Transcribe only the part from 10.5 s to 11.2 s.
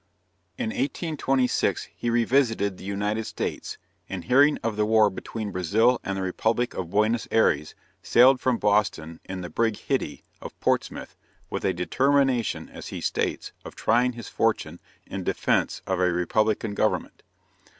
Portsmouth,